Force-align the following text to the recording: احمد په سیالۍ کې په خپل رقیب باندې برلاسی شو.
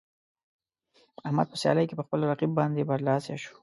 احمد 1.27 1.47
په 1.49 1.57
سیالۍ 1.61 1.85
کې 1.87 1.95
په 1.97 2.03
خپل 2.07 2.19
رقیب 2.31 2.51
باندې 2.59 2.87
برلاسی 2.89 3.35
شو. 3.43 3.53